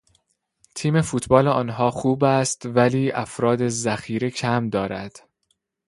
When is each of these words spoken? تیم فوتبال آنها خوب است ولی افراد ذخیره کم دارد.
تیم 0.75 1.01
فوتبال 1.01 1.47
آنها 1.47 1.91
خوب 1.91 2.23
است 2.23 2.61
ولی 2.65 3.11
افراد 3.11 3.67
ذخیره 3.67 4.29
کم 4.29 4.69
دارد. 4.69 5.17